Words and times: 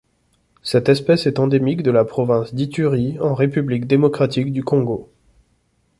Cette 0.63 0.89
espèce 0.89 1.27
est 1.27 1.37
endémique 1.37 1.83
de 1.83 1.91
la 1.91 2.03
province 2.03 2.55
d'Ituri 2.55 3.19
en 3.19 3.35
République 3.35 3.85
démocratique 3.85 4.51
du 4.51 4.63
Congo. 4.63 5.11